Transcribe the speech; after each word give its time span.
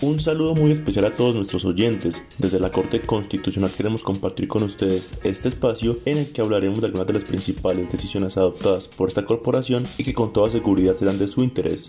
Un 0.00 0.20
saludo 0.20 0.54
muy 0.54 0.70
especial 0.70 1.06
a 1.06 1.12
todos 1.12 1.34
nuestros 1.34 1.64
oyentes. 1.64 2.22
Desde 2.38 2.60
la 2.60 2.70
Corte 2.70 3.02
Constitucional 3.02 3.72
queremos 3.76 4.04
compartir 4.04 4.46
con 4.46 4.62
ustedes 4.62 5.18
este 5.24 5.48
espacio 5.48 5.98
en 6.04 6.18
el 6.18 6.30
que 6.30 6.40
hablaremos 6.40 6.80
de 6.80 6.86
algunas 6.86 7.08
de 7.08 7.14
las 7.14 7.24
principales 7.24 7.88
decisiones 7.90 8.36
adoptadas 8.36 8.86
por 8.86 9.08
esta 9.08 9.24
corporación 9.24 9.84
y 9.98 10.04
que 10.04 10.14
con 10.14 10.32
toda 10.32 10.50
seguridad 10.50 10.96
serán 10.96 11.18
de 11.18 11.26
su 11.26 11.42
interés. 11.42 11.88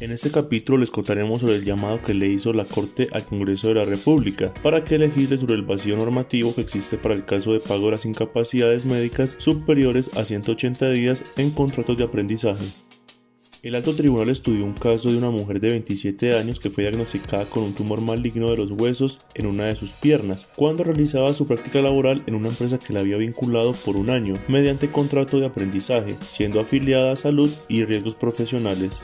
En 0.00 0.10
este 0.10 0.32
capítulo 0.32 0.78
les 0.78 0.90
contaremos 0.90 1.40
sobre 1.40 1.54
el 1.54 1.64
llamado 1.64 2.02
que 2.02 2.14
le 2.14 2.26
hizo 2.26 2.52
la 2.52 2.64
Corte 2.64 3.06
al 3.12 3.24
Congreso 3.24 3.68
de 3.68 3.74
la 3.74 3.84
República 3.84 4.52
para 4.64 4.82
que 4.82 4.98
legisle 4.98 5.38
sobre 5.38 5.54
el 5.54 5.62
vacío 5.62 5.96
normativo 5.96 6.56
que 6.56 6.62
existe 6.62 6.98
para 6.98 7.14
el 7.14 7.24
caso 7.24 7.52
de 7.52 7.60
pago 7.60 7.84
de 7.84 7.92
las 7.92 8.04
incapacidades 8.04 8.84
médicas 8.84 9.36
superiores 9.38 10.10
a 10.16 10.24
180 10.24 10.90
días 10.90 11.24
en 11.36 11.50
contratos 11.50 11.96
de 11.96 12.04
aprendizaje. 12.04 12.64
El 13.60 13.74
alto 13.74 13.92
tribunal 13.92 14.28
estudió 14.28 14.64
un 14.64 14.74
caso 14.74 15.10
de 15.10 15.18
una 15.18 15.30
mujer 15.30 15.58
de 15.58 15.70
27 15.70 16.36
años 16.36 16.60
que 16.60 16.70
fue 16.70 16.84
diagnosticada 16.84 17.50
con 17.50 17.64
un 17.64 17.74
tumor 17.74 18.00
maligno 18.00 18.52
de 18.52 18.56
los 18.56 18.70
huesos 18.70 19.18
en 19.34 19.46
una 19.46 19.64
de 19.64 19.74
sus 19.74 19.94
piernas 19.94 20.48
cuando 20.54 20.84
realizaba 20.84 21.34
su 21.34 21.44
práctica 21.44 21.82
laboral 21.82 22.22
en 22.26 22.36
una 22.36 22.50
empresa 22.50 22.78
que 22.78 22.92
la 22.92 23.00
había 23.00 23.16
vinculado 23.16 23.72
por 23.72 23.96
un 23.96 24.10
año 24.10 24.40
mediante 24.46 24.90
contrato 24.92 25.40
de 25.40 25.46
aprendizaje, 25.46 26.16
siendo 26.20 26.60
afiliada 26.60 27.12
a 27.12 27.16
salud 27.16 27.50
y 27.66 27.84
riesgos 27.84 28.14
profesionales. 28.14 29.00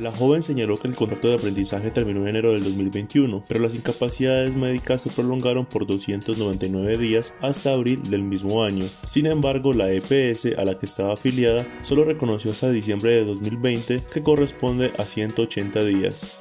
La 0.00 0.10
joven 0.10 0.42
señaló 0.42 0.78
que 0.78 0.88
el 0.88 0.96
contrato 0.96 1.28
de 1.28 1.34
aprendizaje 1.34 1.90
terminó 1.90 2.22
en 2.22 2.28
enero 2.28 2.52
del 2.52 2.64
2021, 2.64 3.44
pero 3.46 3.60
las 3.60 3.74
incapacidades 3.74 4.56
médicas 4.56 5.02
se 5.02 5.10
prolongaron 5.10 5.66
por 5.66 5.86
299 5.86 6.96
días 6.96 7.34
hasta 7.42 7.74
abril 7.74 8.02
del 8.08 8.22
mismo 8.22 8.64
año. 8.64 8.86
Sin 9.04 9.26
embargo, 9.26 9.74
la 9.74 9.92
EPS 9.92 10.56
a 10.56 10.64
la 10.64 10.78
que 10.78 10.86
estaba 10.86 11.12
afiliada 11.12 11.66
solo 11.82 12.04
reconoció 12.04 12.52
hasta 12.52 12.70
diciembre 12.70 13.10
de 13.10 13.26
2020, 13.26 14.02
que 14.10 14.22
corresponde 14.22 14.90
a 14.96 15.04
180 15.04 15.84
días. 15.84 16.38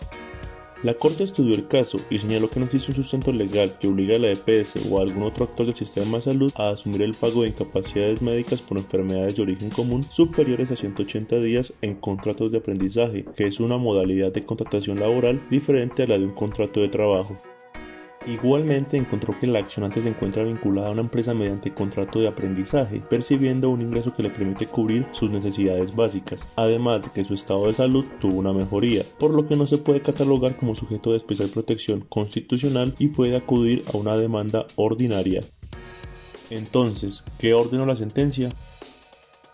La 0.81 0.93
Corte 0.93 1.25
estudió 1.25 1.55
el 1.55 1.67
caso 1.67 1.99
y 2.09 2.19
señaló 2.19 2.49
que 2.49 2.57
no 2.61 2.65
existe 2.65 2.91
un 2.91 2.95
sustento 2.95 3.33
legal 3.33 3.77
que 3.77 3.89
obligue 3.89 4.15
a 4.15 4.19
la 4.19 4.31
EPS 4.31 4.75
o 4.89 4.97
a 4.97 5.01
algún 5.01 5.23
otro 5.23 5.43
actor 5.43 5.65
del 5.65 5.75
sistema 5.75 6.17
de 6.17 6.23
salud 6.23 6.53
a 6.55 6.69
asumir 6.69 7.01
el 7.01 7.13
pago 7.13 7.41
de 7.41 7.49
incapacidades 7.49 8.21
médicas 8.21 8.61
por 8.61 8.77
enfermedades 8.77 9.35
de 9.35 9.41
origen 9.41 9.71
común 9.71 10.03
superiores 10.03 10.71
a 10.71 10.77
180 10.77 11.37
días 11.41 11.73
en 11.81 11.95
contratos 11.95 12.53
de 12.53 12.59
aprendizaje, 12.59 13.25
que 13.35 13.47
es 13.47 13.59
una 13.59 13.77
modalidad 13.77 14.31
de 14.31 14.45
contratación 14.45 15.01
laboral 15.01 15.45
diferente 15.49 16.03
a 16.03 16.07
la 16.07 16.17
de 16.17 16.23
un 16.23 16.33
contrato 16.33 16.79
de 16.79 16.87
trabajo. 16.87 17.37
Igualmente 18.25 18.97
encontró 18.97 19.39
que 19.39 19.47
la 19.47 19.59
accionante 19.59 20.01
se 20.01 20.09
encuentra 20.09 20.43
vinculada 20.43 20.89
a 20.89 20.91
una 20.91 21.01
empresa 21.01 21.33
mediante 21.33 21.73
contrato 21.73 22.19
de 22.19 22.27
aprendizaje, 22.27 22.99
percibiendo 22.99 23.69
un 23.69 23.81
ingreso 23.81 24.13
que 24.13 24.23
le 24.23 24.29
permite 24.29 24.67
cubrir 24.67 25.07
sus 25.11 25.31
necesidades 25.31 25.95
básicas, 25.95 26.47
además 26.57 27.01
de 27.01 27.11
que 27.11 27.23
su 27.23 27.33
estado 27.33 27.67
de 27.67 27.73
salud 27.73 28.05
tuvo 28.19 28.39
una 28.39 28.51
mejoría, 28.51 29.03
por 29.19 29.33
lo 29.33 29.45
que 29.47 29.55
no 29.55 29.67
se 29.67 29.77
puede 29.77 30.01
catalogar 30.01 30.57
como 30.57 30.75
sujeto 30.75 31.11
de 31.11 31.17
especial 31.17 31.49
protección 31.49 32.01
constitucional 32.01 32.93
y 32.99 33.07
puede 33.07 33.37
acudir 33.37 33.83
a 33.93 33.97
una 33.97 34.17
demanda 34.17 34.65
ordinaria. 34.75 35.41
Entonces, 36.49 37.23
¿qué 37.37 37.53
ordenó 37.53 37.85
la 37.85 37.95
sentencia? 37.95 38.49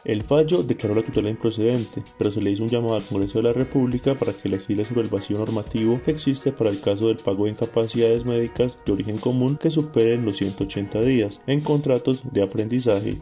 El 0.06 0.22
fallo 0.22 0.62
declaró 0.62 0.96
la 0.96 1.02
tutela 1.02 1.32
improcedente, 1.32 2.04
pero 2.20 2.32
se 2.32 2.40
le 2.40 2.52
hizo 2.52 2.64
un 2.64 2.70
llamado 2.70 2.94
al 2.96 3.04
Congreso 3.04 3.40
de 3.40 3.46
la 3.46 3.54
República 3.54 4.14
para 4.14 4.34
que 4.34 4.50
legisle 4.50 4.86
sobre 4.86 5.02
el 5.02 5.10
vacío 5.10 5.40
normativo 5.40 6.00
que 6.04 6.12
existe 6.12 6.52
para 6.52 6.70
el 6.70 6.80
caso 6.80 7.08
del 7.08 7.18
pago 7.18 7.46
de 7.46 7.52
incapacidades 7.52 8.24
médicas 8.24 8.78
de 8.86 8.92
origen 8.92 9.18
común 9.18 9.58
que 9.58 9.72
superen 9.72 10.24
los 10.24 10.38
180 10.38 11.02
días 11.02 11.42
en 11.48 11.62
contratos 11.62 12.22
de 12.32 12.44
aprendizaje. 12.44 13.18